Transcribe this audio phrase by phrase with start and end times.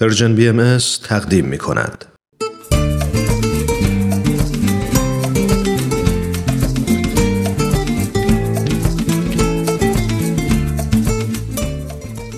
[0.00, 2.04] پرژن بی ام تقدیم می کند.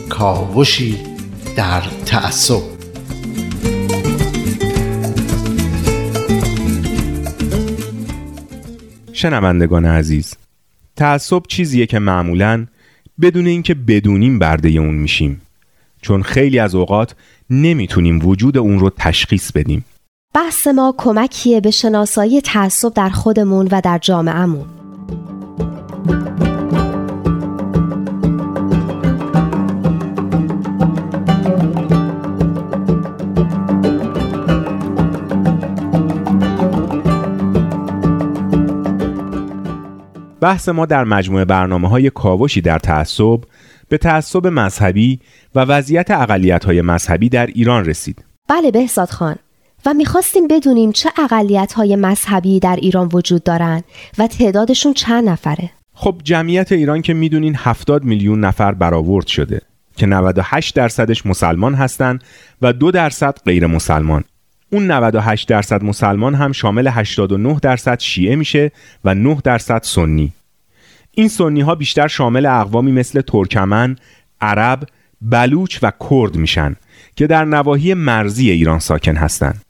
[0.08, 0.98] کاوشی
[1.56, 2.62] در تعصب
[9.12, 10.34] شنوندگان عزیز
[10.96, 12.66] تعصب چیزیه که معمولا
[13.20, 15.42] بدون اینکه بدونیم برده اون میشیم
[16.03, 17.14] چون خیلی از اوقات
[17.51, 19.85] نمی‌تونیم وجود اون رو تشخیص بدیم.
[20.35, 24.67] بحث ما کمکیه به شناسایی تعصب در خودمون و در جامعهمون.
[40.41, 43.41] بحث ما در مجموعه برنامه های کاوشی در تعصب
[43.89, 45.20] به تعصب مذهبی
[45.55, 48.25] و وضعیت اقلیت های مذهبی در ایران رسید.
[48.48, 49.36] بله بهزاد خان
[49.86, 53.84] و می‌خواستیم بدونیم چه اقلیت های مذهبی در ایران وجود دارند
[54.18, 55.70] و تعدادشون چند نفره.
[55.94, 59.61] خب جمعیت ایران که می‌دونین 70 میلیون نفر برآورد شده
[59.96, 62.24] که 98 درصدش مسلمان هستند
[62.62, 64.24] و 2 درصد غیر مسلمان.
[64.72, 68.72] اون 98 درصد مسلمان هم شامل 89 درصد شیعه میشه
[69.04, 70.32] و 9 درصد سنی.
[71.12, 73.96] این سنی ها بیشتر شامل اقوامی مثل ترکمن،
[74.40, 74.82] عرب،
[75.22, 76.77] بلوچ و کرد میشن
[77.16, 79.62] که در نواحی مرزی ایران ساکن هستند.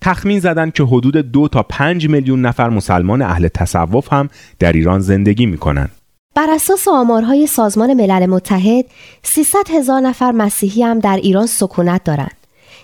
[0.00, 5.00] تخمین زدن که حدود دو تا 5 میلیون نفر مسلمان اهل تصوف هم در ایران
[5.00, 5.88] زندگی می‌کنن.
[6.34, 8.84] بر اساس آمارهای سازمان ملل متحد
[9.22, 12.37] 300 هزار نفر مسیحی هم در ایران سکونت دارند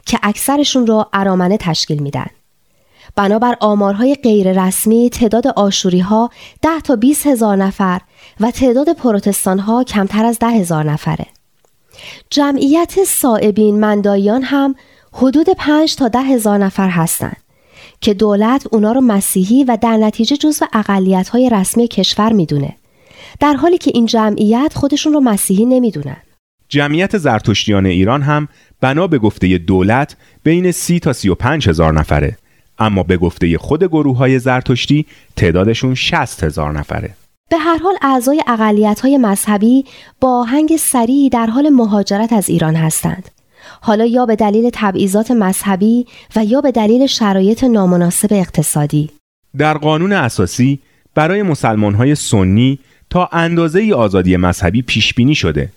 [0.06, 2.26] که اکثرشون رو ارامنه تشکیل میدن.
[3.16, 6.30] بنابر آمارهای غیر رسمی تعداد آشوری ها
[6.62, 8.00] 10 تا 20 هزار نفر
[8.40, 11.26] و تعداد پروتستان ها کمتر از 10 هزار نفره.
[12.30, 14.74] جمعیت صائبین مندایان هم
[15.12, 17.36] حدود 5 تا 10 هزار نفر هستند
[18.00, 22.76] که دولت اونا رو مسیحی و در نتیجه جزو اقلیت های رسمی کشور می‌دونه.
[23.40, 26.16] در حالی که این جمعیت خودشون رو مسیحی نمی‌دونن.
[26.68, 28.48] جمعیت زرتشتیان ایران هم
[28.84, 32.36] بنا به گفته دولت بین 30 تا 35 هزار نفره
[32.78, 35.06] اما به گفته خود گروه های زرتشتی
[35.36, 37.10] تعدادشون 60 هزار نفره
[37.50, 39.84] به هر حال اعضای اقلیت های مذهبی
[40.20, 43.28] با آهنگ سریعی در حال مهاجرت از ایران هستند.
[43.80, 46.06] حالا یا به دلیل تبعیضات مذهبی
[46.36, 49.10] و یا به دلیل شرایط نامناسب اقتصادی.
[49.58, 50.80] در قانون اساسی
[51.14, 52.78] برای مسلمان های سنی
[53.10, 55.68] تا اندازه ای آزادی مذهبی پیش بینی شده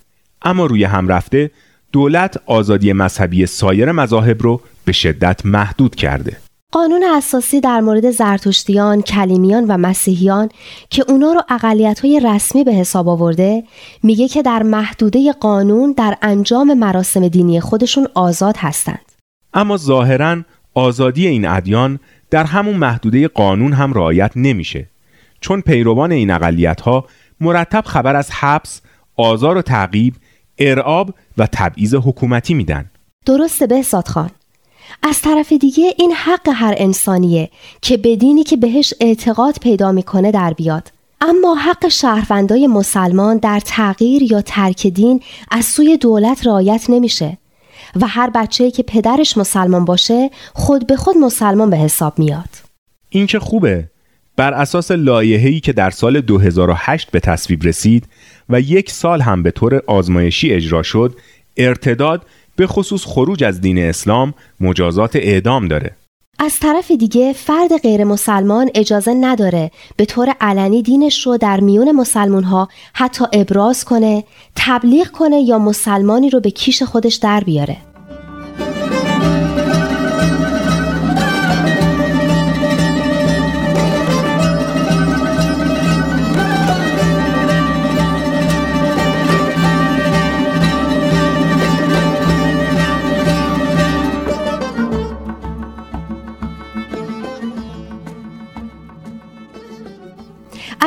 [0.41, 1.51] اما روی هم رفته
[1.92, 6.38] دولت آزادی مذهبی سایر مذاهب رو به شدت محدود کرده.
[6.72, 10.50] قانون اساسی در مورد زرتشتیان، کلیمیان و مسیحیان
[10.90, 13.64] که اونا رو اقلیت های رسمی به حساب آورده
[14.03, 19.12] میگه که در محدوده قانون در انجام مراسم دینی خودشون آزاد هستند.
[19.53, 20.38] اما ظاهرا
[20.74, 22.00] آزادی این ادیان
[22.30, 24.88] در همون محدوده قانون هم رعایت نمیشه
[25.42, 27.06] چون پیروان این اقلیت ها
[27.42, 28.81] مرتب خبر از حبس،
[29.18, 30.14] آزار و تعقیب،
[30.59, 32.91] ارعاب و تبعیض حکومتی میدن.
[33.25, 34.29] درسته به خان.
[35.03, 37.50] از طرف دیگه این حق هر انسانیه
[37.81, 40.91] که به دینی که بهش اعتقاد پیدا می‌کنه در بیاد
[41.22, 47.38] اما حق شهروندای مسلمان در تغییر یا ترک دین از سوی دولت رعایت نمیشه
[47.96, 52.50] و هر بچه که پدرش مسلمان باشه خود به خود مسلمان به حساب میاد
[53.09, 53.90] این که خوبه
[54.38, 58.08] بر اساس لایحه‌ای که در سال 2008 به تصویب رسید
[58.50, 61.16] و یک سال هم به طور آزمایشی اجرا شد
[61.58, 62.25] ارتداد
[62.56, 65.92] به خصوص خروج از دین اسلام مجازات اعدام داره
[66.40, 71.92] از طرف دیگه فرد غیر مسلمان اجازه نداره به طور علنی دینش رو در میون
[71.92, 74.24] مسلمون ها حتی ابراز کنه،
[74.56, 77.78] تبلیغ کنه یا مسلمانی رو به کیش خودش در بیاره.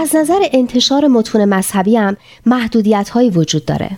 [0.00, 2.16] از نظر انتشار متون مذهبی هم
[2.46, 3.90] محدودیت هایی وجود داره.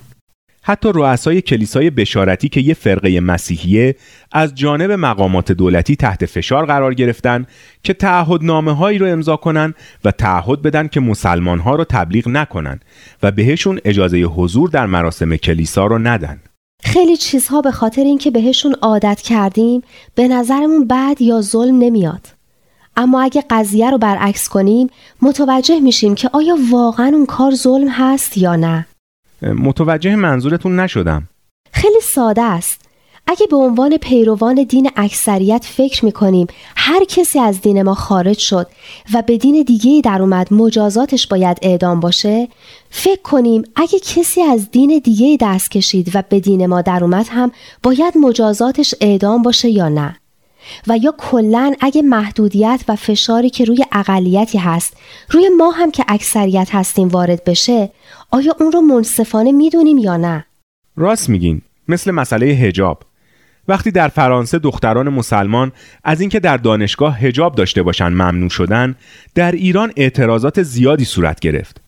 [0.62, 3.96] حتی رؤسای کلیسای بشارتی که یه فرقه مسیحیه
[4.32, 7.46] از جانب مقامات دولتی تحت فشار قرار گرفتن
[7.82, 12.80] که تعهدنامه هایی رو امضا کنن و تعهد بدن که مسلمان ها رو تبلیغ نکنن
[13.22, 16.40] و بهشون اجازه حضور در مراسم کلیسا رو ندن.
[16.84, 19.82] خیلی چیزها به خاطر اینکه بهشون عادت کردیم
[20.14, 22.41] به نظرمون بد یا ظلم نمیاد.
[22.96, 24.90] اما اگه قضیه رو برعکس کنیم
[25.22, 28.86] متوجه میشیم که آیا واقعا اون کار ظلم هست یا نه.
[29.42, 31.28] متوجه منظورتون نشدم.
[31.72, 32.82] خیلی ساده است.
[33.26, 36.46] اگه به عنوان پیروان دین اکثریت فکر می‌کنیم
[36.76, 38.66] هر کسی از دین ما خارج شد
[39.14, 42.48] و به دین دیگه در اومد مجازاتش باید اعدام باشه
[42.90, 47.26] فکر کنیم اگه کسی از دین دیگه دست کشید و به دین ما در اومد
[47.30, 47.52] هم
[47.82, 50.16] باید مجازاتش اعدام باشه یا نه.
[50.86, 54.96] و یا کلا اگه محدودیت و فشاری که روی اقلیتی هست
[55.30, 57.90] روی ما هم که اکثریت هستیم وارد بشه
[58.30, 60.46] آیا اون رو منصفانه می‌دونیم یا نه؟
[60.96, 61.62] راست میگین.
[61.88, 63.02] مثل مسئله هجاب
[63.68, 65.72] وقتی در فرانسه دختران مسلمان
[66.04, 68.94] از اینکه در دانشگاه هجاب داشته باشند ممنوع شدن
[69.34, 71.80] در ایران اعتراضات زیادی صورت گرفت.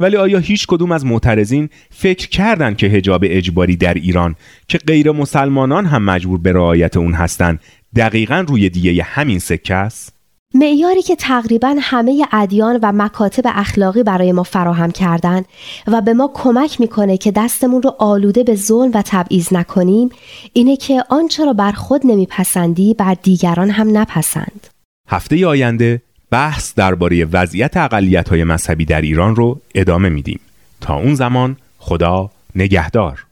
[0.00, 4.36] ولی آیا هیچ کدوم از معترضین فکر کردند که هجاب اجباری در ایران
[4.68, 7.60] که غیر مسلمانان هم مجبور به رعایت اون هستند
[7.96, 10.12] دقیقا روی دیگه همین سکه است؟
[10.54, 15.42] معیاری که تقریبا همه ادیان و مکاتب اخلاقی برای ما فراهم کردن
[15.86, 20.10] و به ما کمک می‌کنه که دستمون رو آلوده به ظلم و تبعیض نکنیم
[20.52, 24.66] اینه که آنچه را بر خود نمیپسندی بر دیگران هم نپسند.
[25.08, 30.40] هفته آینده بحث درباره وضعیت اقلیت های مذهبی در ایران رو ادامه میدیم.
[30.80, 33.25] تا اون زمان خدا نگهدار.